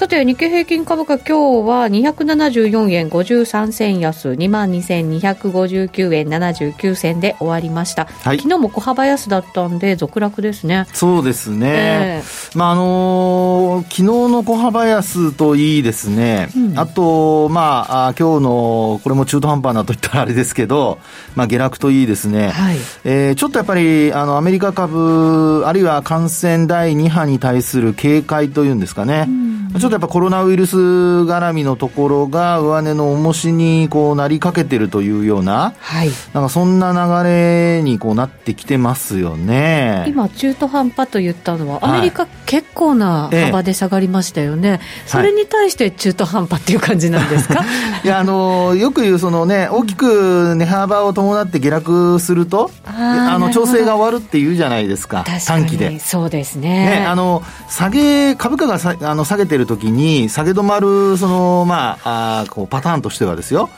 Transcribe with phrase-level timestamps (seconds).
[0.00, 10.86] さて、日経平均株価、今日は274円53銭安、22,259円79銭で終わりました、はい、昨日も小幅安だったんで、続落ですね。
[10.94, 20.98] そうですね、えー、まああのー、昨日の小幅安といいですね、うん、あと、まあ、あ今日のこれも中途半端なと言ったらあれですけど、
[21.34, 29.26] まあ、下落といいですね、はい、えー、ちょっとやっぱりあのアメリカ株、あるいは感染第2波に対する警戒というんですかね。
[29.28, 40.04] うんちょっとやっぱコロナウイルス絡みのところが上値の重しにこうなりかけてるというような、はい、なんかそんな流れにこうなってきてますよね。
[40.08, 44.72] 今、中途半端と言ったのは、アメリカ、結構な幅で下がりましたよね、え
[45.06, 47.64] え、それに対して中途半端っていう感じなんですか、
[48.02, 48.06] い。
[48.08, 56.00] やあのよく言うその、ね、大きく値幅を伴って下落すると、あの調整が終わるっていうじゃないですか、短期で。
[56.00, 57.00] そうですね。
[57.00, 63.70] ねあの下げ株価がさあの下げてる時に、下げ止まる、その、まあ、あこうパターンとしてはですよ。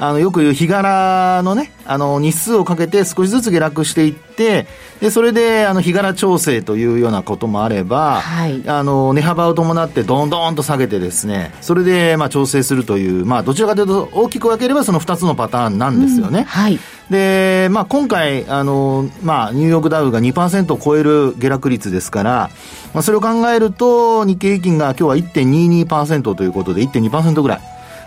[0.00, 4.66] あの、よく言う日柄のね、あの、日数をかけて少しずつ下落していって、
[5.00, 16.40] で、それで、あの、日柄調整というようなこともあれば、はい、あの、値幅を伴ってどんどんと下げてですね、それで、まあ、調整するという、まあ、どちらかというと、大きく分ければその2つのパターンなんですよね。
[16.40, 16.78] うん、はい。
[17.10, 22.50] で、まあ、今回、あの、まあ、ニューヨークダウが2%を超える下落率ですから、
[22.94, 27.60] まあ、それを考えると、日経平均が今日は1.22%ということで、1.2%ぐらい。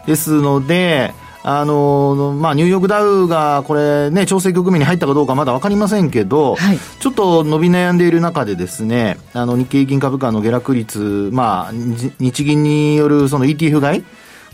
[0.05, 14.03] ですので、あのまあ、ニューヨークダウがこれね、調整局面に入ったかどうかまだ分かりませんけど、はい、ちょっと伸び悩んでいる中でですね、あの日経平均株価の下落率、まあ、日銀によるその ETF 買い、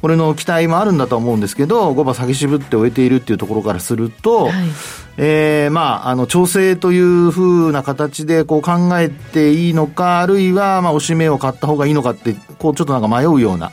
[0.02, 4.54] これの期待もあるんだと思うんですけど、5番下げ渋って終えているっていうところからすると、はい、
[5.18, 13.72] えー、まあ、あの、調整というふうな形でこう考えていいのか、あるいは、まあ、押し目を買った方がいいのかって、こう、ちょっとなんか迷うような。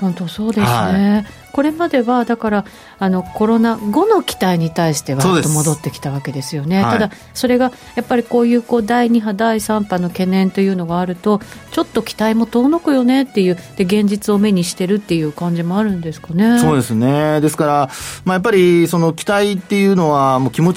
[0.00, 0.64] 本当そうですね。
[0.66, 2.64] はいこれまではだから
[2.98, 11.40] あのコロナ後の期待に対してはと戻ってきたわけですよね、はい、ただ、それがやっぱりこういうこう第2波、第3波の懸念というのがあると、
[11.72, 16.58] ちょっと期待も遠のくよねっていう、で現実を目にしてるっていう感じもあるんですかね。
[16.58, 17.90] そうですね、ですから、
[18.24, 20.72] まあ、やっぱりその期待っていうのは、もう気持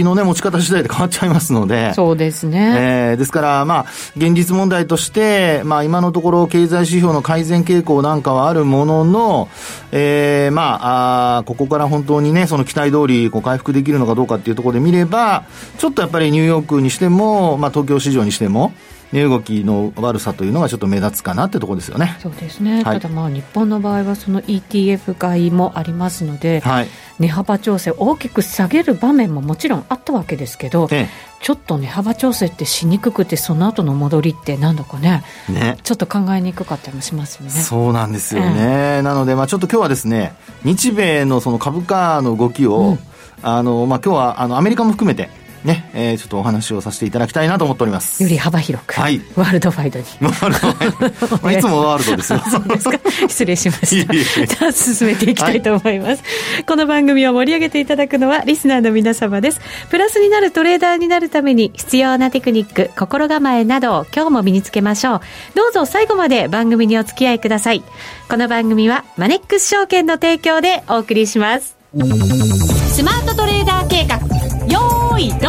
[0.00, 3.86] ちの、ね、持ち方次第で変わっちゃいますので、そうですね、えー、ですから、まあ、
[4.16, 9.48] 現実問題として、まあ、今のところ、経済指標の改善傾向なんかはあるものの、
[9.92, 9.95] えー、
[10.52, 15.44] まあ、あここから本当にね、その期待通りこり回復できるのかどうかっていうところで見れば、
[15.78, 18.72] ちょっとやっぱりニューヨークにしても、まあ、東京市場にしても、
[19.12, 22.16] 値動きの悪さというのがちょっと目立つかなってところですよね。
[22.20, 22.82] そうですね。
[22.82, 26.88] はい、ただまあ日本の場合はその ETF 買いもありますので、はい、
[27.18, 31.08] 値幅調整大きく下げる場面ももちろんあったわけですけど、ええ、
[31.42, 37.50] ちょっと値幅調整ってしにくくてその後の戻りってなんだかね、ね、ちょっと考えにくかったりもしますよね。
[37.50, 39.02] そうなんですよね。
[39.02, 40.34] なのでまあちょっと今日はですね、
[40.64, 42.98] 日米のその株価の動きを、うん、
[43.42, 45.30] あのまあ今日はあのアメリカも含めて
[45.64, 48.22] ね、えー、ちょっとお話をさせていただきたいなと思っております。
[48.22, 48.94] より幅広く。
[48.94, 49.20] はい。
[49.34, 50.04] ワールドワイドに。
[50.20, 51.36] ワールドワイド。
[51.42, 52.42] まあ、いつもワールドですよ。
[52.50, 52.98] そうですか。
[53.28, 54.14] 失礼しました。
[54.46, 56.22] じゃあ、進めていきたいと思います、
[56.54, 56.64] はい。
[56.64, 59.60] この番組を盛り上げていただくのは、リスナーの皆様です。
[59.90, 65.20] プラスになるトレーダーになるために必要なテクニック、心構えなどを今日も身につけましょう。
[65.54, 67.82] どうぞ最後まで番組にお付き合いください。
[68.28, 71.76] この番組は、マネックス証券の提供でお送りします。
[72.96, 74.16] スマートトレーダー計画、
[74.72, 75.40] よーい、ドン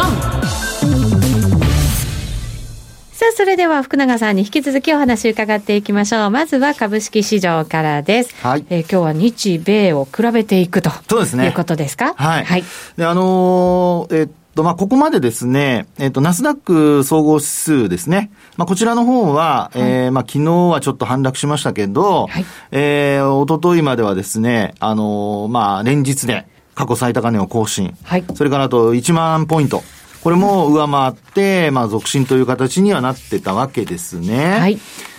[3.10, 6.30] さあ、それでは福永さんに引き続きお話伺っていきましょう。
[6.30, 8.34] まずは株式市場からです。
[8.42, 8.66] はい。
[8.68, 10.90] えー、今日は日米を比べていくと。
[11.08, 11.46] そうですね。
[11.46, 12.12] いうことですか？
[12.16, 12.44] はい。
[12.44, 12.64] はい。
[12.98, 18.30] で、あのー、えーと、まあ、ここまでですね、えっ、ー、と、ナスダック総合指数ですね。
[18.58, 26.46] まあ、こちらの方は、はい、えー、まあ、昨日はちょっと反落しましたけど、はい、えー、おとといまではですね、あのー、まあ、連日で
[26.78, 27.92] 過去最高値を更新。
[28.04, 28.24] はい。
[28.36, 29.82] それからあと1万ポイント。
[30.22, 34.58] これも上回って、まあ、続伸という形にはなってたわけですね。
[34.60, 34.78] はい。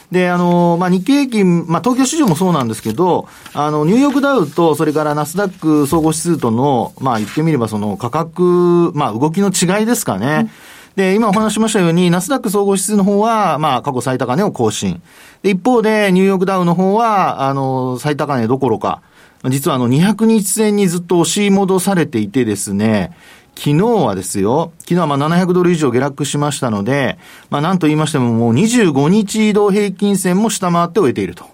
[0.09, 10.41] で、あの、まあ、日経平均、まあ、東京市場もそうなんですけど、あの、ニューヨークダウと、それからナスダック総合指数との、まあ、言ってみればその価格、まあ、動きの違いですかね。
[10.43, 10.51] うん
[10.95, 15.01] で、今お話しましたように、ナスダック総合指数の方は、まあ、過去最高値を更新。
[15.43, 19.01] で、一方で、ニューヨークダウの方は、あの、最高値どころか、
[19.45, 23.11] 実はあの、200日線にずっと押し戻されていてですね、
[23.55, 27.17] 昨日はですよ、昨日はまあ700ドル以上下落しましたので、
[27.49, 31.45] まあなんと言いましてももう25日移動平均線も下回って終えていると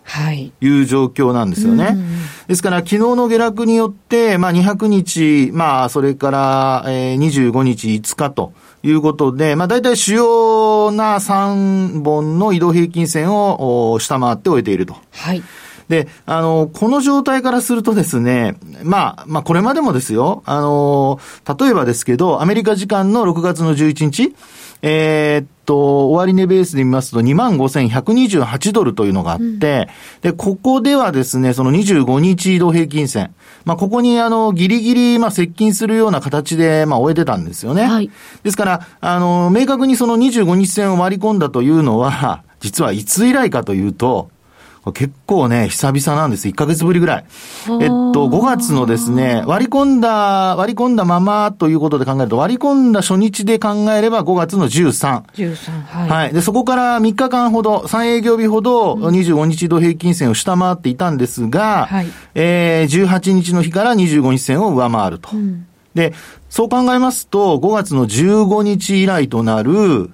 [0.61, 1.83] いう状況なんですよね。
[1.83, 1.97] はい、
[2.47, 8.53] ですから昨日の下落によって、まあ200日、まあそれから、えー、25日5日と、
[8.83, 14.95] いうことで、まあ大体主要な3本の移動平均線を下回って終えていると。
[15.11, 15.41] はい。
[15.89, 21.19] で、あの、この状態からするとですね、まあ、まあ、これまでもですよ、あの、
[21.59, 24.35] 例えばですけど、アメリカ時間の6月の11日、
[24.81, 29.59] えー、っと、終値ベースで見ますと25,128ドルというのがあって、うん、
[30.21, 33.33] で、ここではですね、その25日移動平均線、
[33.63, 37.83] まあ、ここにあの、ギリギリ、まあ、接近するような形で、まあ、終えてたんですよね。
[37.83, 38.11] はい。
[38.43, 44.29] ですから、あの、明確にその25日線を割り込んだというのは、実はいつ以来かというと、
[44.93, 46.47] 結構ね、久々なんです。
[46.47, 47.25] 1ヶ月ぶりぐらい。
[47.81, 55.23] えっと、5月のですね、割り込んだ、割り込んだままということで考えると、割り込んだ初日で考えれば5月の13。
[55.33, 56.09] 13、はい。
[56.09, 56.33] はい。
[56.33, 65.29] で、そこから3日間ほど、3営業日ほど、25日度平均線を下回っていたんですが、はい、えー、18日の日から25日線を上回ると。
[65.33, 65.65] うん、
[65.95, 66.13] で、
[66.49, 70.11] そう考えますと、5月の15日以来となる、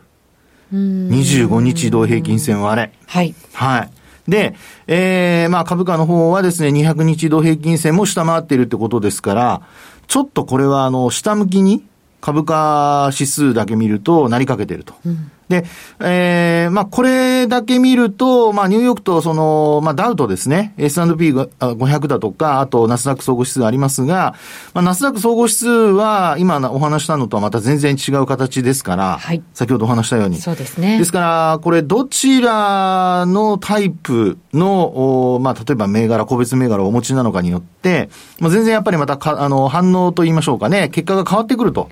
[0.73, 2.93] 25日同平均線割れ。
[3.05, 3.35] はい。
[3.53, 3.89] はい。
[4.31, 4.55] で、
[4.87, 9.61] えー、まあ株価の方はですね、200日移動平均線も下回っているってことですから、
[10.07, 11.83] ちょっとこれはあの、下向きに
[12.21, 14.95] 株価指数だけ見るとなりかけてると。
[15.05, 15.65] うんで、
[15.99, 24.35] えー、まあ、これだけ見ると、まあ、ニューヨークと、その、まあ、ダウトですね、S&P500 だとか、あと、ナスダック総合指数ありますが、
[24.73, 29.43] まあ、ナスダック総合指数は、今お話したのとはまた全然違う形ですから、はい。
[29.53, 30.37] 先ほどお話したように。
[30.37, 30.97] そうですね。
[30.97, 38.09] ですから、これ、どちらのタイプの、まあ、例えば銘柄、個別銘柄をお持ちなのかによって、
[38.39, 41.89] まあ、全然やっぱりまたか、あの、反応と言いましょうかね、結果が変わってくると。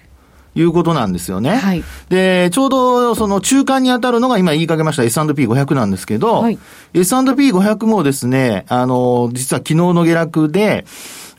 [0.56, 1.58] いうことなんですよね。
[1.58, 1.84] はい。
[2.10, 6.58] で、ちょうどその中間に当たるのが今言いかけました S&P500 なんですけど、はい、
[6.94, 10.86] S&P500 もですね、あの、実は昨日の下落で、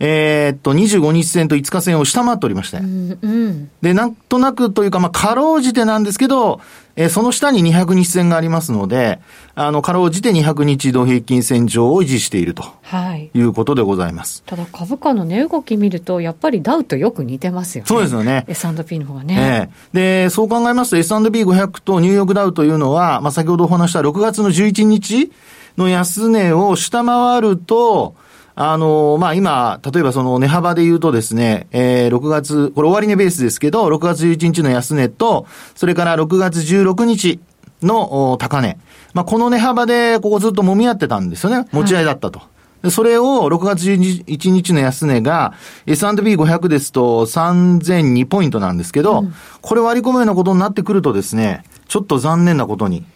[0.03, 2.79] えー、っと、25日線と5日線を下回っておりまして。
[2.79, 6.63] うんうん、で、なんとなくというか、まあ、かろうじてなんですけど、
[6.97, 9.21] えー、その下に200日線がありますので、
[9.55, 12.65] あの、かろうじて200日移動平均線上を維持していると。
[12.81, 13.31] はい。
[13.35, 14.43] いうことでございます。
[14.47, 17.89] ただ株価の値動き見ると、やっぱりダウとよく似てますよね。
[17.89, 18.47] そうですよね。
[18.49, 19.71] S&P の方がね。
[19.93, 25.31] えー、で、そう考えますと S&P500 とニューヨークダウというのは、まあ、先ほどお話した6月の11日
[25.77, 28.15] の安値を下回ると、
[28.63, 37.41] あの、まあ、今、例えばその値幅で言うとですね、えー、6月、これ終値ベースですけど、6月11日の安値と、それから6月16日
[37.83, 38.77] の高値。
[39.15, 41.69] まあ、この値幅で、ここずっと揉み合ってたんですよね。
[41.73, 42.41] 持ち合いだったと。
[42.83, 45.55] はい、それを6月11日の安値が
[45.87, 53.07] S&P500 ですと3002ポイントなんですけど、うん、これ割り込むようなことになってくるとですね、ちょっと残念なことに、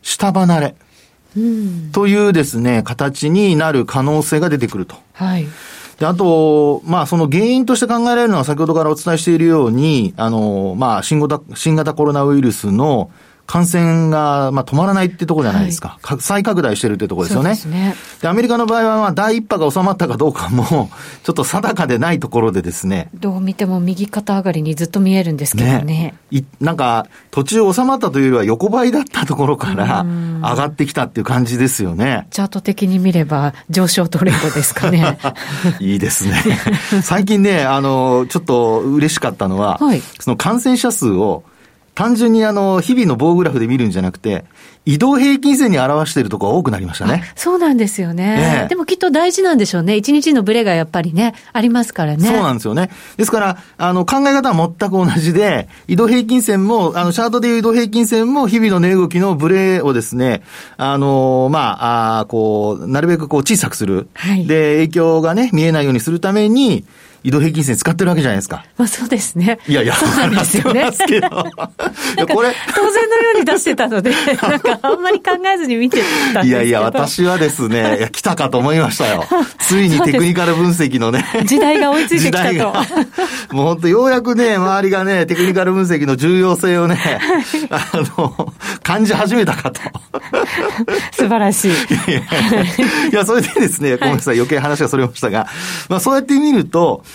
[0.00, 0.74] 下離れ。
[1.92, 4.96] というですね、形になる可能性が出てくると。
[5.12, 5.46] はい。
[5.98, 13.10] で、あと、まあ、その原因として考えられるのは先ほどからお伝えしているように、あの、まあ、新型、新型コロナウイルスの
[13.46, 15.98] 感染が、まあ、止まらないってところじゃないですか。
[16.02, 17.54] はい、再拡大してるってところですよね。
[17.54, 17.94] そうですね。
[18.20, 20.90] で、アメリカの場合は、まあ、第一波が収まったかどうかも、
[21.22, 23.08] ちょっと定かでないところでですね。
[23.14, 25.82] どう見ても右肩上がりにずっと見えるんですけどね。
[25.82, 32.26] ねいなんか、途中収まったというよりは横ばいだったところから上がってきたっていう感じですよね。
[32.30, 35.18] チャート的に見れば上昇トレンドですかね。
[35.78, 36.42] いいですね。
[37.02, 41.44] 最近ね、あの、ちょっと嬉しかったのは、はい、その感染者数を
[41.96, 44.44] 単純にあの、日々の棒グラフで見るんじゃなくて、
[44.84, 47.24] 移動平均線に表しているところが多くなりましたね。
[47.34, 49.96] そうなんですよね、ね、でもきっと大事なんでしょうね。
[49.96, 52.28] 一日のブレがやっぱりね、ありますからね。
[52.28, 52.90] そうなんですよね。
[53.16, 60.42] ですから、あの、考え方は全く同じで、移動平均線も、あの、チャートでいう移動平均線も日々の値動きのブレをですね、
[60.76, 64.08] あの、まあ、あこう、なるべくこう小さくする。
[64.12, 64.46] はい。
[64.46, 66.84] で、影響がね、見えないようにするために、
[67.26, 68.64] 移動平均線使ってるわけじゃないですか。
[68.76, 69.58] まあそうですね。
[69.66, 70.84] いやいや、そうなんですよね。
[70.84, 71.28] ますけど。
[71.28, 72.54] これ。
[72.72, 74.10] 当然のように出してたので、
[74.42, 76.02] なんかあんまり考えずに見て
[76.32, 79.26] たんですいやいや、私はですね、 いや、来たかと思いましたよ。
[79.58, 81.24] ついにテクニカル分析のね。
[81.46, 83.54] 時代が追いついてきたと。
[83.54, 87.20] もう本当ようやくね、周りがね、テクニカル分析の重要性をね、
[87.70, 88.52] あの、
[88.84, 89.80] 感じ始めたかと。
[91.10, 91.70] 素晴らしい。
[91.70, 91.74] い
[93.12, 95.48] や、それでですね、ごめんなさい、余計話がそれましたが、
[95.88, 97.02] まあそうやって見ると、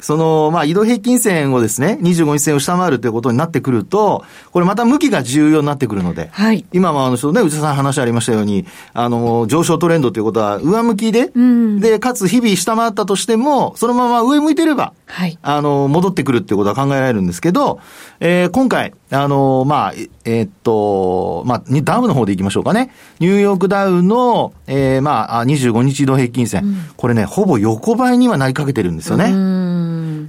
[0.00, 6.64] その、まあ、移動平均線をですね、25日線を下回るということになってくると、これまた向きが重要になってくるので、はい。
[6.72, 15.38] 今もあの、ちょね、内田さん話ありましたように、あの、上昇トレンドということは上向きで、うん、で、かつ日々下回ったとしても、そのまま上向いてれば、はい。
[15.42, 17.80] あの、戻ってくるっていうことは考えられるんですけど、
[18.20, 19.92] えー、今回、あの、まあ、
[20.24, 22.92] えー、っと、まあ、ダウの方でいきましょうかね。
[23.18, 29.32] ニューヨークダウの、えー、まあ、25日移動平均線、うん、これね、ほぼ横ばいにはなりかけてるんですよね。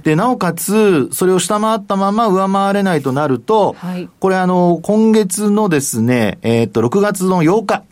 [0.02, 7.82] で、なおかつ、それを下回ったまま上回れないとなると、はい、これあの、今月のですね、えー、っと、6月の8日、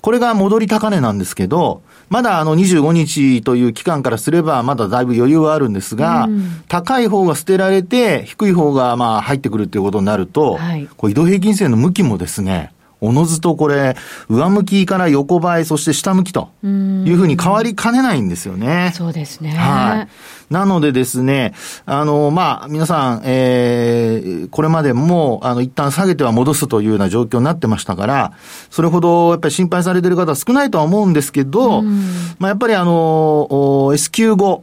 [0.00, 12.70] これが戻り高値なんですけど、まだあの25日という期間からすれば、まだだいぶ余裕はあるんですが、うん、高い方が捨てられて、低い方がまあ入ってくるっていうことになると、はい、こう移動平均線の向きもですね、
[13.00, 13.96] おのずとこれ、
[14.28, 18.92] 上向きから横ばい、そして下向きというふうに変わりかねないんですよね。
[18.94, 19.50] そうですね。
[19.50, 20.08] はい。
[20.50, 21.54] なのでですね、
[21.86, 28.32] あの、まあ、皆さん、えー、これまでも、あの、一旦下げては戻すというような状況になってましたから、
[28.70, 34.62] それほどやっぱり心配されている方は少ないとは思うんですけど、まあ、やっぱりあの、S q 5、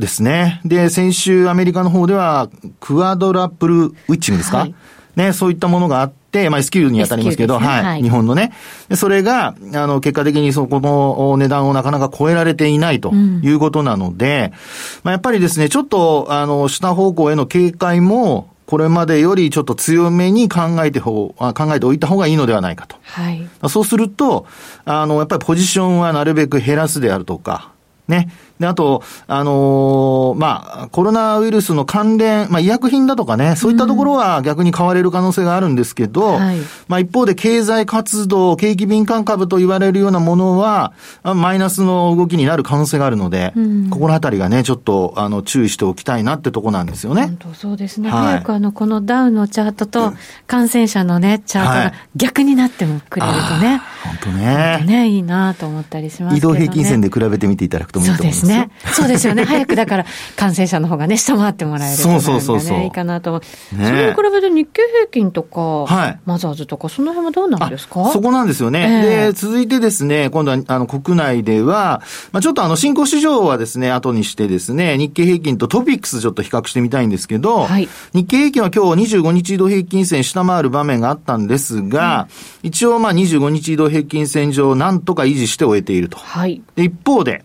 [0.00, 0.60] ですね。
[0.64, 2.48] で、先週アメリカの方では、
[2.80, 4.74] クアドラップルウィッチングですか、はい、
[5.14, 6.12] ね、そういったものがあっ、
[6.50, 8.52] まあ S q に当たりますけど、ね、はい、はい、日本のね。
[8.94, 22.94] それが、あの、結果的にそこの値段をなかなか超えられていないということなので、うん、まあやっぱりですね、ちょっと、あの、下方向への警戒も、これまでよりちょっと強めに考えてほ考えておいた方がいいのではないかと。
[23.02, 23.48] はい。
[23.68, 24.46] そうすると、
[24.84, 27.72] あの、やっぱりポジションはなるべく減らすであるとか、
[28.06, 28.30] ね。
[28.60, 47.22] で、あと、あのー、まあ、コロナウイルスの関連、まあ、医薬品だとかね、そういったところは逆に買われる可能性があるんですけど、はい、まあ、一方で経済活動、景気敏感株と言われるようなものは、マイナスの動きになる可能性があるので、うん、ここのあたりがね、ちょっと、あの、注意しておきたいなってとこなんですよね。
[47.22, 48.10] 本当そうですね。
[48.10, 50.12] はい、早くあの、このダウのチャートと、
[50.46, 53.80] 感染者のね、チャートが逆になってもくれるとね。
[54.04, 54.84] 本当ね。
[54.86, 58.70] ね、いいなと思ったりしますけど、ね、移動平均線で比べてみていただくともいいと思いますそうですね。
[58.92, 59.44] そうですよよね。
[59.44, 60.04] 早くだから
[60.36, 63.40] 感染者の方がね、下回ってもらえると、ね、そうそうそういいかなと思
[63.72, 63.76] う。
[63.76, 68.10] ね、それに比べて日経平均とか、はい、マザーズとか、その辺はどうなんですか？
[68.12, 69.02] そこなんですよね。
[69.04, 72.02] えー、で、続いてですね、今度はあの国内では、
[72.32, 82.28] まあ、ちょっとあの新興市場はですね、後にしてですね、日経平均とトピックスちょっと比較してみたいんですけど、はい、日経平均は今日25日移動平均線下回る場面があったんですが、
[82.62, 86.16] うん、一応まあ25日移動平均線上なんとか維持して終えていると。
[86.16, 87.44] はい、で一方で、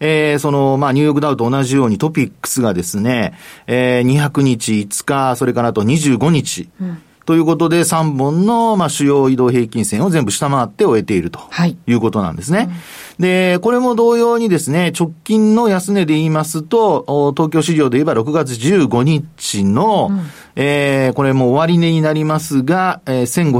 [0.00, 3.34] えー、その、まあ、ニューヨークダウと同じようにトピックスがですね、
[3.66, 11.38] えー、200日、5日、それからあと25日、うんということで、3本の、まあ、主要移動平均線を全部下回って終えていると。
[11.50, 11.76] はい。
[11.86, 12.68] いうことなんですね。
[12.70, 12.74] うん、
[13.18, 20.20] で、これも同様にですね、直近の安値で言いますと、東京市場で言えば6月15日の、うん、
[20.54, 23.52] えー、これも終値になりますが、えー、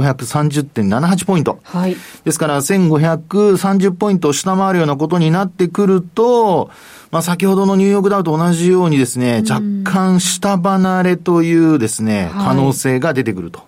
[0.73, 1.59] 1530.78ポイント。
[1.63, 1.97] はい。
[2.23, 6.69] ですから、1530ポイントを下回るようなことになってくると、
[7.11, 13.63] まあ、先ほどのニューヨークダウと同じようにですね、若干下離れというですね、可能性が出てくると。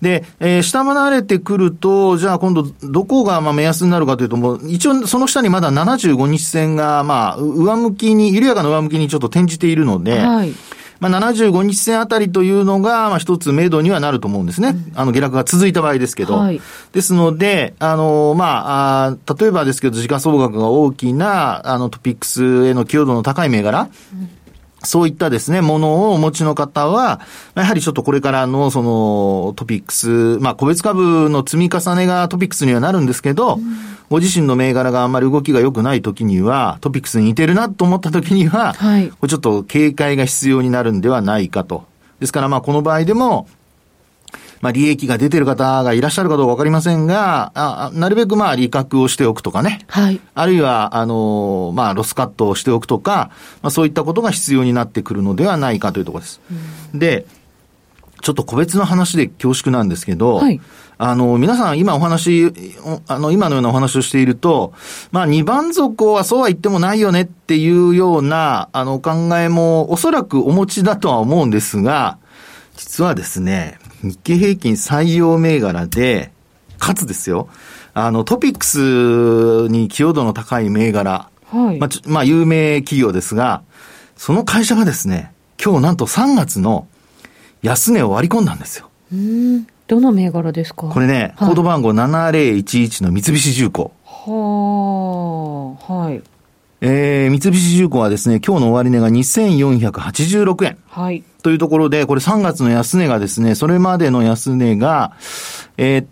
[0.00, 10.52] で、えー、下離れてくると、じゃあ今度どこがまあ目安になるかというと、もう一応その下にまだ75日線がまあ上向きに、緩やかな上向きにちょっと転じているので、はい。
[11.02, 14.68] まあ、75日線あたりというのが、まあ、一つ目処にはなると思うんですね。
[14.68, 16.34] うん、あの、下落が続いた場合ですけど。
[16.34, 16.60] はい、
[16.92, 24.30] ですので、あの、まあ、あ例えばですけど、時価総額が大きな、あの、トピックスへの寄与度の高い銘柄、うん
[24.84, 27.20] そういったですね、ものをお持ちの方は、
[27.54, 33.62] やはりちょっとこれからのそのトピックス、まあ個別株の積み重ねがトピックスにはなるんですけど、うん、
[34.10, 41.84] ご自身の銘柄があんまり動きが良くない時には、トピックスに似てるなと思った時には、はい、ちょっと警戒が必要になるんではないかと。
[42.20, 43.46] ですからまあこの場合でも、
[44.62, 49.84] まあ利益が出てる方がいらっしゃるかどうかわかりませんが、あなるべくまあ利確をしておくとかね。
[49.88, 50.20] はい。
[50.34, 56.40] あるいは、あの、まあロスカットをしておくとか、まあそういったことが必要になってくるのではないかというところです。
[56.92, 57.26] うん、で、
[58.22, 60.60] ちょっと個別の話で恐縮なんですけど、はい、
[60.96, 62.52] あの、皆さん今お話、
[63.08, 64.72] あの、今のようなお話をしていると、
[65.10, 72.18] まあ、二番底はそうは言ってもないよねっていうような、あの、お考えもおそらくお持ちだとは思うんですが、
[72.76, 76.30] 実はですね、日経平均採用銘柄で、
[76.78, 77.48] かつですよ、
[77.94, 83.62] あの、トピックスに寄与度の高い銘柄、はい、まあ、まあ、有名企業ですが、
[84.16, 85.32] その会社がですね、
[85.62, 86.88] 今日なんと3月の
[87.62, 88.88] 安値を割り込んだんですよ。
[89.12, 90.88] うんどの銘柄ですか？
[90.88, 93.92] これね、はい、コード番号7011の三菱重工。
[94.04, 96.22] はあ、はい。
[96.84, 100.78] えー、三菱重工はですね、今日の終値が2486円。
[100.88, 101.22] はい。
[101.44, 105.12] というところで、これ3月の安値がですね、それまでの安値が、
[105.76, 106.06] えー、っ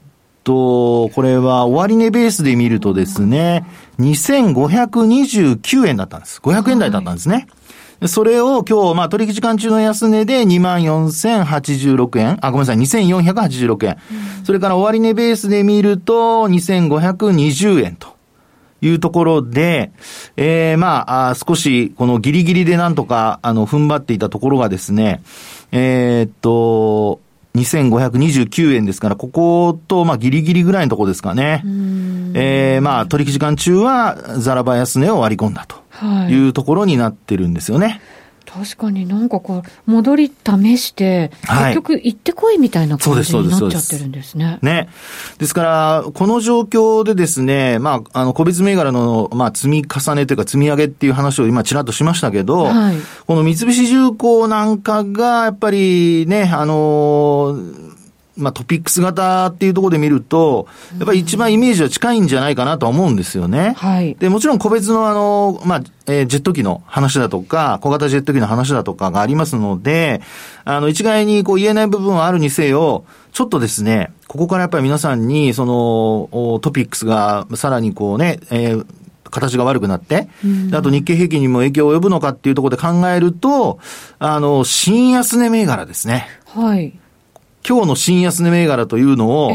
[0.45, 3.67] と、これは終値ベースで見るとですね、
[3.99, 6.41] 2529円だったんです。
[6.41, 7.35] 500円台だったんですね。
[7.35, 7.47] はい
[8.07, 12.39] それを今日、まあ、取引時間中の安値で24,086円。
[12.41, 13.99] あ、ごめんなさい、2486円。
[14.39, 18.20] うん、それから終値ベースで見ると2520円と。
[18.81, 19.93] いうところで、
[20.37, 25.23] えー、まあ、あ少し、このギリギリでなんとか、あの、踏ん張っていたところがですね、
[25.73, 27.21] えー、っと、
[27.55, 31.63] 2529円ですから、ここと、まあ、ギリギリぐらいのところですかね。
[32.35, 37.87] えー、まあ、取引時間中は、ザラバ安値を割り込んだというところになってるんですよね。
[37.87, 38.01] はい
[38.53, 44.59] 確かになんかこう、戻り試して、結局行ってこいみたいな感じになっちゃってるんですね。
[44.61, 44.89] ね。
[45.39, 58.00] ですから、この状況でですね、まあ、あの、個別銘柄の、まあ、積み重ねというか積み上げっていう話を今ちらっとしましたけど、はい、この三菱重工なんかが、やっぱりね、あのー
[58.43, 60.67] まあ、トピックス型っていうところで見ると、
[60.99, 63.75] やっぱり一番イメージは近いんじゃないかなと思うんですよね。
[63.77, 64.15] はい。
[64.17, 70.21] で、もちろん個別のあの、まあ、えー、ジェット機の話だとか、小型ジェット機の話だとかがありますので、
[70.65, 78.87] あの、一概にこう言えない部分はあるにせよ、ちょっとですね、ここからやっぱり皆さんに、その、トピックスがさらにこうね、えー、
[79.31, 80.29] 形が悪くなって、
[80.73, 83.79] あと日経平均にも影響を及ぶのかっていうところで考えると、
[84.19, 86.27] あの、新安値銘柄ですね。
[86.47, 86.99] はい。
[87.67, 89.53] 今日の新安値銘柄というのを、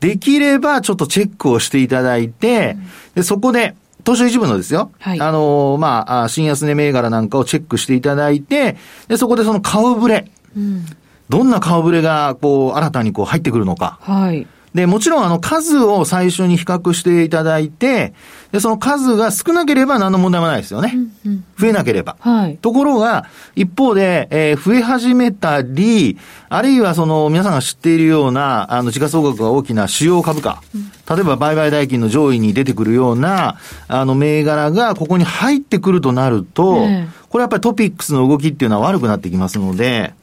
[0.00, 2.76] できればちょっとチェックをしていただいて、
[3.14, 4.90] でそこで、東証一部のですよ。
[5.00, 8.76] はい、あの、まあ、新安値銘柄なんかをチェックしていただいて、
[9.08, 10.30] で、そこでその顔ぶれ。
[10.54, 10.84] うん、
[11.30, 13.98] どんな顔ぶれが、こう、新たにこう入ってくるのか。
[14.02, 14.46] はい。
[14.74, 18.12] で、もちろんあの数を最初に比較していただいて、
[18.50, 20.92] で、その数が少なければ何の問題もないですよね。
[21.24, 22.16] うんうん、増えなければ。
[22.18, 22.56] はい。
[22.56, 36.86] ところが、一方で、えー、増え始めたり、あるいはその皆さんが知っているような、あの、時価総額が大きな主要株価、うん、例えば売買代金の上位に出てくるような、あの、銘柄がここに入ってくるとなると、
[37.28, 40.14] これやっぱりトピックスの動きっていうのは悪くなってきますので、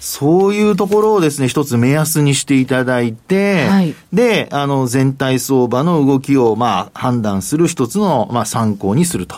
[0.00, 9.36] そういうところをですね、一つ目安にしていただいて、はい、で、あの、全体相場の動きを、まあ、判断する一つの、まあ、参考にすると。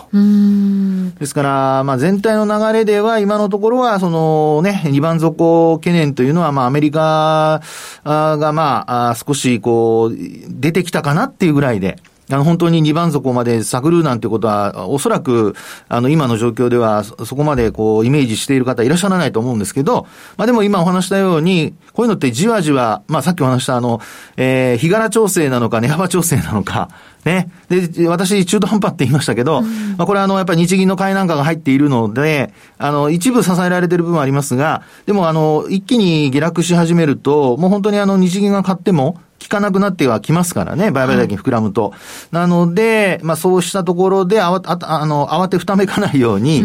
[1.19, 7.63] ですから、まあ、全体の流れでは、今のところは、そのね、二番底懸念というのは、まあ、アメリカ
[8.05, 10.17] が、まあ、少し、こう、
[10.49, 11.99] 出てきたかなっていうぐらいで、
[12.31, 15.55] あの、本当に2番底まで探るなんてことは、おそらく、
[15.89, 24.01] あの、今の状況では、そこまでこう、イメージしている方いらっしゃらないと思うんですけど、まあでも今お話したように、こういうのってじわじわ、まあさっきお話したあの、
[24.37, 26.91] えー、日柄調整なのか、値幅調整なのか、
[27.25, 27.51] ね。
[27.69, 41.91] で、私、中途半端って言いましたけど、うん、まあこれあの、やっぱり日銀の買いなんかが入っているので、あの、一部支えられている部分はありますが、でもあの、一気に下落し始めると、もう本当にあの、日銀が買っても、効かなくなってはきますからね、売買代金膨らむと。
[41.91, 42.01] はい、
[42.33, 46.63] なので、まあそうしたところであわ、ああの、慌てふためかないように、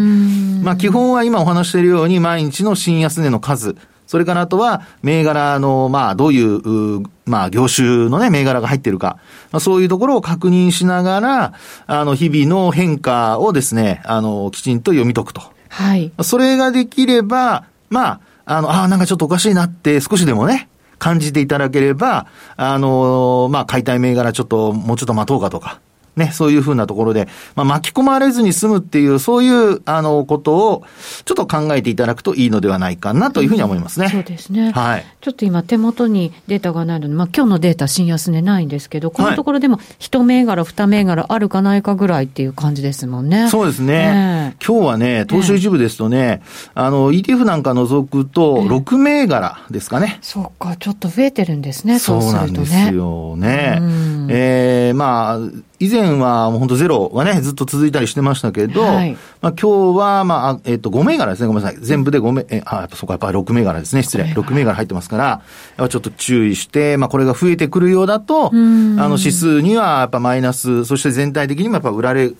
[0.62, 9.18] まあ基本は今お話しているように、毎日の新安値の数、それからあとは、銘柄の、まあ、どういう、まあ、業種のね、銘柄が入っているか、
[9.50, 11.54] まあ、そういうところを確認しながら、
[11.86, 15.42] あの、日々の変化をですね、あの、きちんと読み解くと。
[15.70, 16.12] はい。
[16.22, 20.68] それができれば、まあ、あの、ああ、なんかちょっとおかしいなって少しでもね、
[21.04, 25.78] 感じていただければ、あの、まあ、解体銘柄ちょっと、もうちょっと待とうかとか、
[26.16, 30.84] ね、そういうふうなところで、まあ、巻き込まれずに済むっていう、そういう、あの、ことを、
[31.24, 34.06] ちょっと考えていただくといいのではないかなというふうに思いますね。
[34.06, 34.70] うん、そうですね。
[34.72, 35.04] はい。
[35.20, 43.48] ちょっと今手元にデータがないので、まあ、今日のデータ新安値ないんですけど、このところでも、一銘柄、二銘柄あるかないかぐらいっていう感じですもんね。
[43.48, 44.56] そうですね。
[44.64, 46.42] 今日はね、東証一部ですとね、
[46.74, 50.18] あの、ETF なんか除くと、6銘柄ですかね。
[50.22, 53.80] そうか、ちょっと増えてるんですね、そうなんですよね。
[54.28, 55.38] ええー、まあ、
[55.80, 61.80] 以前はもう本当ゼロがね、ずっと続いたりしてましたけど、はい、まあ今日は、まあ、えっ、ー、と、5銘柄ですね、ごめんなさい。
[61.80, 64.24] 全部で5銘、え、あ、やっぱそこやっぱ6銘柄ですね、失礼。
[64.24, 65.42] 6銘柄入ってますか
[65.78, 72.34] ら、ちょっと注意して、まあこれが増えてくるようだと、あの指数にはやっぱマイナス、そして全体的にもやっぱ売られる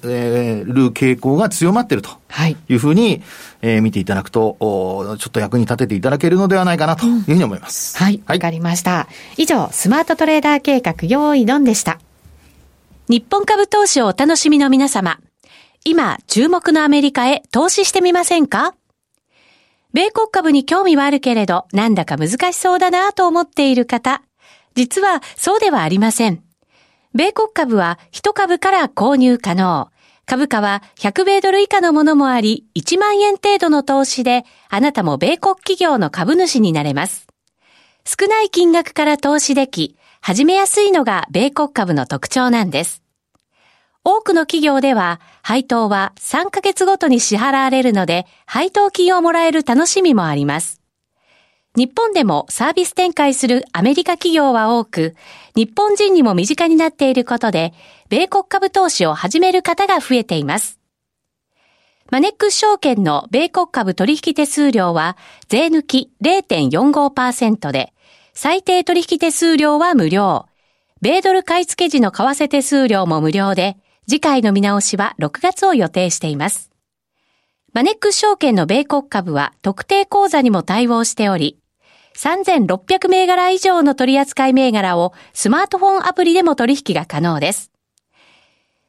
[0.90, 2.11] 傾向が強まってると
[2.68, 3.23] いうふうに、
[3.62, 7.97] えー、見ていただくと、おちょっと役に立てていただけるのではないかなというふうに思います。
[7.99, 8.16] うん、はい。
[8.18, 9.09] わ、はい、かりました。
[9.37, 11.99] 以上、スマートトレーダー計画、用意ドンでした。
[13.07, 15.19] 日本株投資をお楽しみの皆様。
[15.85, 18.75] 今、注目のアメリカへ投資してみませんか？
[19.93, 24.23] 米国株に興味はあるけれど、なんだか難しそうだなと思っている方。
[24.75, 26.43] 実は、そうではありません。
[27.14, 29.90] 米国株は一株から購入可能。
[30.25, 37.27] 株価は100米ドル以下のものもあり、1万円程度の投資で、あなたも米国企業の株主になれます。
[38.07, 43.03] 少ない金額から投資でき、始めやすいのが米国株の特徴なんです。
[44.05, 50.81] 多くの企業では、配当は3ヶ月ごとに支払われるので、配当金をもらえる楽しみもあります。
[51.77, 55.15] 日本でもサービス展開するアメリカ企業は多く、
[55.55, 57.75] 日本人にも身近になっていることで、
[58.09, 60.81] 米国株投資を始める方が増えています。
[62.11, 67.93] マネックス証券の米国株取引手数料は、税抜き0.45%で、
[68.37, 70.47] 最低取引手数料は無料。
[71.01, 73.77] 米ドル買い付け時の為替手数料も無料で、
[74.09, 76.73] 次回の見直しは6月を予定しています。
[77.73, 81.61] マネックス証券の米国株は特定口座にも対応しており、
[82.16, 87.70] 3600銘柄以上の取扱い銘柄をスマートフォンアプリでも取引が可能です。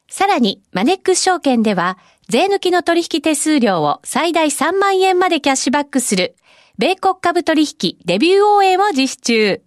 [0.10, 6.36] さらに、マネックス証券では、税抜きの取引手数料を最大3万円までキャッシュバックする、
[6.78, 9.62] 米国株取引デビュー応援を実施中。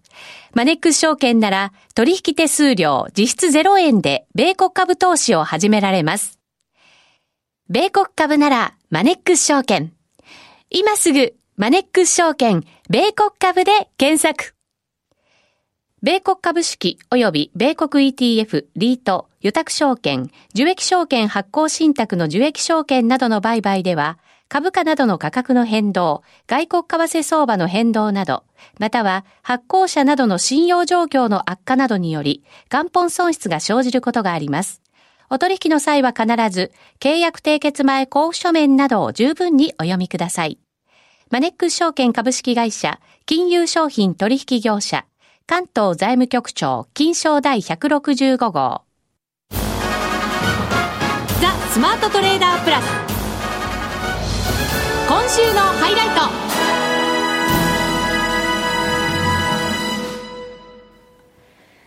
[0.55, 6.38] マネックス証券なら、取引手数料実質0円で米国株投資を始められます。
[7.71, 9.92] 米国株なら、マネックス証券。
[10.68, 14.55] 今すぐマネックス証券、米国株で検索。
[16.03, 24.18] 米国株式及び米国 ETF、リート、予託証券、受益証券発行信託の受益証券などの売買では、
[24.49, 28.45] 株価などの価格の変動、外国為替相場の変動など、
[28.79, 34.81] または発行者などの信用状況の悪化などにより、元本損失が生じることがあります。
[35.29, 40.59] お取引の際は必ず、契約締結前交付書面などを十分にお読みください。
[41.31, 45.05] マネックス証券株式会社、金融商品取引業者、
[45.47, 48.83] 関東財務局長、金賞第165号。
[51.41, 53.18] ザ・スマートトレーダープラス。
[55.21, 56.15] 今週のハイライト。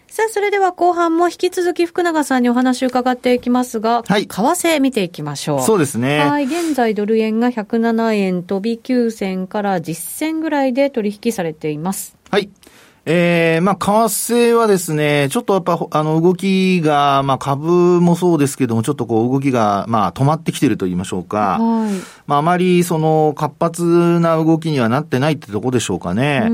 [0.09, 4.27] さあ、それでは後半も引き続き福永さんにお話を伺っていきますが、はい。
[4.27, 5.61] 為替見ていきましょう。
[5.61, 6.19] そうですね。
[6.19, 6.43] はい。
[6.43, 12.17] 現在ドル円が107円飛び9銭から10銭ぐらいで取引されています。
[12.29, 12.49] はい。
[13.03, 21.57] ええー、まあ、為替はですね、ちょっとやっぱ、あの、動きが、まあ、株もそうですけども、ちょっとこう、動きが、まあ、止まってきてると言いましょうか。
[21.59, 21.93] はい。
[22.27, 26.47] まあ、あまり、その、活発な動きにはなってないってとこでしょうかね。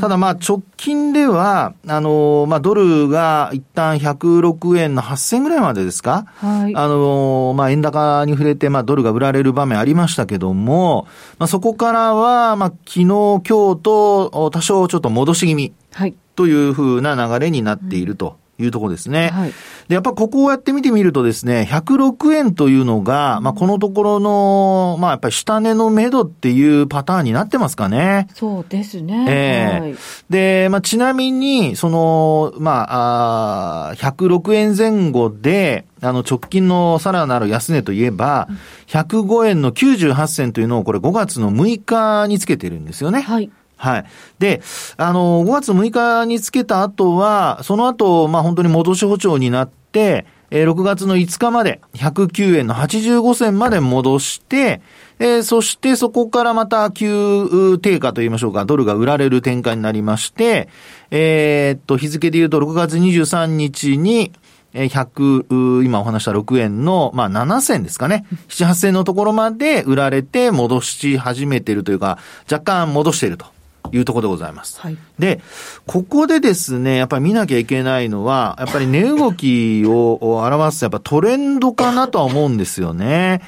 [0.00, 6.24] ただ、まあ、直近では、あの、まあ、ドルが一旦106円の8000ぐらいまでですか？
[6.36, 6.74] はい。
[6.74, 11.06] あの、まあ、円高に触れて、まあ、ドルが売られる場面ありましたけども、
[11.38, 13.42] まあ、そこからは、まあ、昨日、今日
[13.82, 15.74] と、多少ちょっと戻し気味。
[15.92, 16.14] はい。
[16.34, 18.42] というふうな流れになっていると。
[18.58, 19.30] いうところですね。
[19.30, 19.52] はい。
[19.88, 28.28] で、やっぱここをやってみてみるとですね、106円というのが、まあこのところの、まあやっぱり下値の目処っていうパターンになってますかね。
[28.34, 29.26] そうですね。
[29.28, 29.96] ええーはい、
[30.30, 38.48] で、まあちなみに、その、まあ、あ106円前後で、あの直近のさらなる安値といえば、
[38.88, 43.20] 105円の98銭というのをこれ5月の6日につけてるんですよね。
[43.20, 43.50] はい。
[43.82, 44.04] はい。
[44.38, 44.62] で、
[44.96, 54.82] あの、5月6日につけた後は、その後、まあ本当に戻し補調になって、え、6月の5日まで、109円の85銭まで戻して、
[55.18, 60.68] えー、そしてそこからまた急低下と言いましょうか、ドルが売られる展開になりまして、
[61.10, 64.30] えー、っと、日付で言うと6月23日に、
[64.74, 68.26] え100、今お話した6円の、まあ7銭ですかね。
[68.48, 72.18] 7、8銭のところまで売られて戻し始めてるというか、
[72.48, 73.46] 若干戻していると。
[73.92, 74.80] いうところでございます。
[74.80, 75.40] はい、で、
[75.86, 83.42] ここでですね、やっぱり見なきゃいけないのは、やっぱり値動きを表すやっぱトレンドかなとは思うんですよね。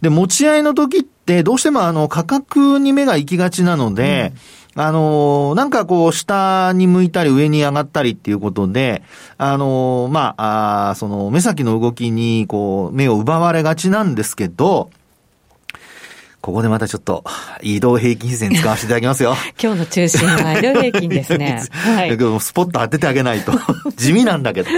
[0.00, 4.32] で、持ち合いの時ってどうしてもあの価格に目が行きがちなので、
[4.76, 9.02] うん、あの、なんかこう、下に向いたり上に上がったりっていうことで、
[9.36, 14.90] あの、まあ、あその、目先の動きに、こう、目を奪われがちなんですけど、
[16.40, 17.22] ここでまたちょっと、
[17.60, 19.36] 移動平均線使わせていただきますよ。
[19.62, 21.62] 今日の中心は移動平均ですね。
[21.70, 22.40] はい。
[22.40, 23.52] スポット当ててあげないと。
[23.96, 24.70] 地味なんだけど。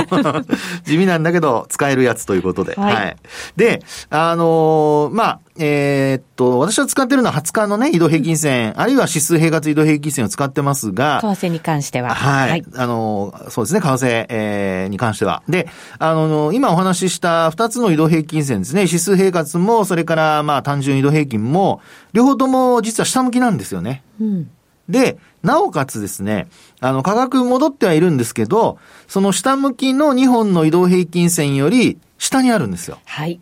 [0.84, 2.74] 地味なんだけど、使えるやつということで。
[2.74, 2.94] はい。
[2.94, 3.16] はい、
[3.56, 12.14] で、あのー、まあ、えー、っと、私は使ってるのは20日のね、移動平均線、あるいは指数平滑移動平均線を使ってますが、為替に関しては。
[12.14, 12.50] はい。
[12.50, 15.42] はい、あの、そうですね、為替、えー、に関しては。
[15.48, 21.82] で、あの、今お話しした2つの移動平均線ですね、指数平滑も、それから、まあ、単純移動平均も、
[22.14, 24.02] 両方とも実は下向きなんですよね。
[24.20, 24.50] うん。
[24.88, 26.48] で、なおかつですね、
[26.80, 32.98] あの、価格戻ってはいるんですけど、その下向きの2本の移動平均線より下にあるんですよ。
[33.04, 33.40] はい。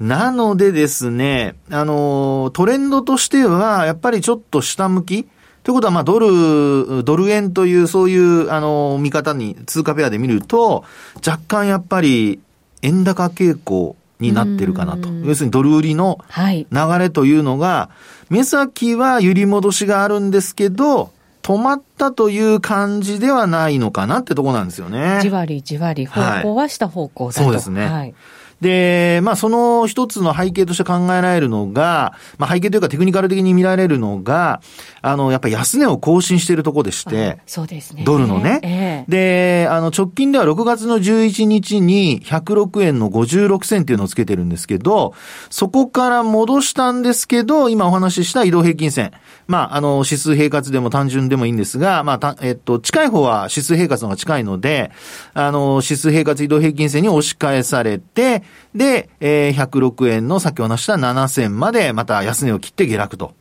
[0.00, 5.24] なのでですね、あの、トレンドとしては、やっぱりちょっと下向き
[5.62, 10.84] ということは、まあ、ドル、ドル円という、そういう、あの、見方に、通貨ペアで見ると、
[11.26, 12.40] 若干やっぱり、
[12.82, 15.08] 円高傾向になってるかなと。
[15.08, 16.66] 要するにドル売りの流
[16.98, 17.90] れというのが、は
[18.30, 21.10] い、目先は揺り戻しがあるんですけど、
[21.42, 25.20] 止まったという感じではないのかなってとこなんですよね。
[25.22, 27.42] じわりじわり、方向は下方向だと。
[27.42, 27.86] そうですね。
[27.86, 28.14] はい
[28.60, 34.60] で、まあその一つの背景として考えられるのが、まあ背景というかテクニカル的に見られるのが、
[35.02, 38.04] あの、やっぱり安値を更新しているところでして、そうですね。
[38.04, 38.60] ドルのね。
[38.62, 45.14] えー、で、あの、直近では6月の11日に106円の56銭っていうのをつけてるんですけど、
[45.50, 49.12] そこから戻したんですけど、今お話しした移動平均線。
[49.46, 54.90] まあ、あの、指数平滑でも単純でもいいんですが、まあ、た、えっと、近い方は指数平滑の方が近いので、
[55.34, 58.42] あの、指数平滑移動平均線に押し返されて、
[58.74, 63.34] で、えー、106円の先ほど話した7銭までまた安値を切って下落と。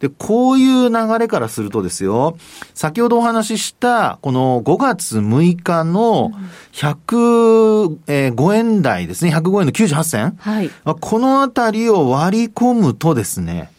[0.00, 2.36] で、こういう流れからするとですよ、
[2.74, 6.32] 先ほどお話しした、この5月6日の
[6.72, 10.36] 105円台ですね、105円の98銭。
[10.38, 10.70] はい。
[11.00, 13.70] このあたりを割り込むとですね、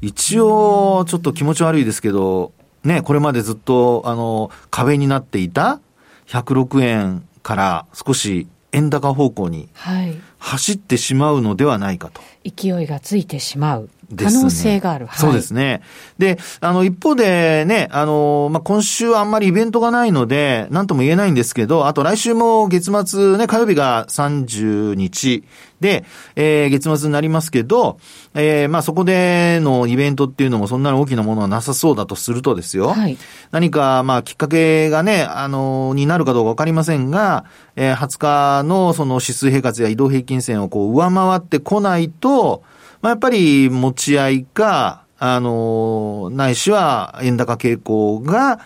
[0.00, 2.52] 一応、ちょっと気持ち悪いですけど、
[2.84, 5.80] ね、これまでずっと、あの、壁になっていた
[6.28, 9.68] 106円から少し円高方向に
[10.38, 12.20] 走ってしまうのではないかと。
[12.44, 13.90] 勢いがついてしまう。
[14.16, 15.06] 可能性がある。
[15.06, 15.82] はい、そうですね。
[16.18, 25.44] で、あの、一方でね、あの、まあ、今週はあんまりイベントがないので、なんとも言えないんですけど、あと来週も月末ね、火曜日が30日
[25.80, 26.04] で、
[26.36, 27.98] えー、月末になりますけど、
[28.34, 32.88] えー、まあ、そこでのイベントっていうのもそんなに大きなものはなさそうだとするとですよ。
[32.88, 33.16] はい、
[33.50, 37.44] 何か、まあ、きっかけがね、あの、になるかどうかわかりませんが、
[37.76, 42.62] えー、20日のその指数平滑や移動平均線をこう上回ってこないと、
[43.02, 48.60] まあ、やっぱり持ち合いか、あの、ないしは円高傾向が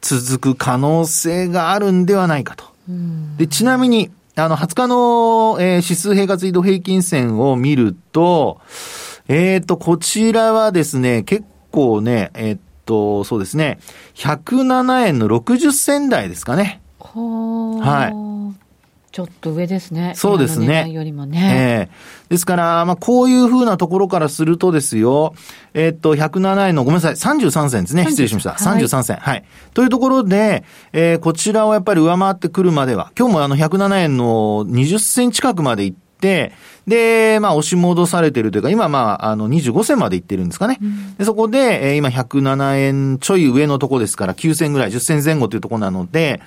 [0.00, 2.64] 続く可能性があるんではないかと。
[3.36, 8.60] で、ちなみに、あの、20日の、えー、指数平滑移動平均線を見ると、
[9.28, 13.78] えっ、ー、と、こちらはですね、結構ね、えっ、ー、と、そうですね、
[14.14, 16.80] 107円の60銭台ですかね。
[17.80, 18.29] はい。
[19.12, 20.12] ちょっと上ですね。
[20.14, 20.88] そうですね。
[20.90, 21.88] よりもね。
[21.88, 25.34] ええー、ですから、まあ、こういうふうなところからするとですよ、
[25.74, 28.04] えー、っと、107円の、ごめんなさい、33銭ですね。
[28.04, 28.50] 失礼しました。
[28.50, 29.16] 33銭。
[29.16, 29.44] はい。
[29.74, 40.78] というところで、えー、こちらをやっぱり上回ってくるまでは、今日もあの107円の20銭近くまで行って、で、まあ、押し戻されてるというか、今、まあ、あの、25銭までいってるんですかね。
[40.80, 46.40] うん、でそこで、えー、今、107円ちょい上のとこですから、9銭ぐらい、10銭前後というところなので、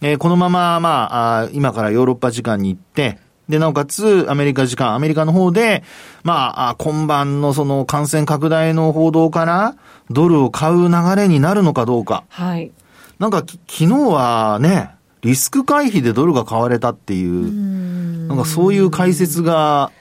[0.00, 5.82] えー、このまま、まああ、今からヨーロッパ時間に行って、で、なおかつ、アメリカ時間、アメリカの方で、
[6.22, 9.74] まあ、今晩のその感染拡大の報道から、
[10.10, 12.24] ドルを買う流れになるのかどうか。
[12.28, 12.72] はい。
[13.18, 14.90] なんか、昨日はね、
[15.22, 19.92] リスク回避でドルが買われたっていう、なんかそういう解説が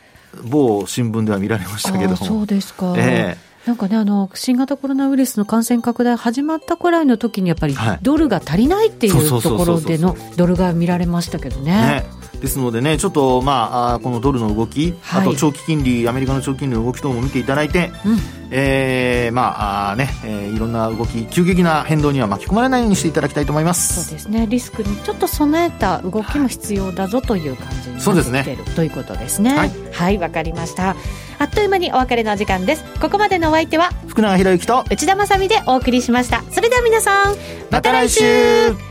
[0.44, 2.96] 某新聞では見られましたけどそうですか。
[2.98, 3.52] ええ。
[3.68, 9.42] なんかね、あの、新型コロナウイルスの感染拡大始まったくらいの時にやっぱりドルが足りないっていう。
[9.42, 11.72] ところでのドルが見られましたけどね。
[11.72, 18.18] ねですのでね、ちょっと、まあ、このドルの動き、はい、あと長期金利、アメリカの長期金利の動き等も見ていただいて、うん、
[18.52, 24.06] えー、まあね、えー、いろんな動き、急激な変動には巻き込まれないようにしていただきたいと思います。
[24.06, 29.56] そうですね、リスクにちょっと備えた動きも必要だぞという感じになってきている、ね、ということですね。
[29.56, 30.96] はい、わ、はい、かりました。
[31.40, 32.84] あっという間にお別れの時間です。
[33.00, 36.44] ここまでのお相手は、福永博之と内田まさでお送りしました。
[36.52, 37.36] それでは皆さん、
[37.72, 38.91] また来週